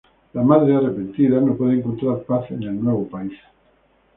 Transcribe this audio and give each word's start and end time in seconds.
La 0.33 0.41
madre, 0.41 0.73
arrepentida, 0.73 1.39
no 1.39 1.55
puedo 1.55 1.71
encontrar 1.73 2.23
paz 2.23 2.49
en 2.49 2.63
el 2.63 2.83
nuevo 2.83 3.07
país. 3.07 3.37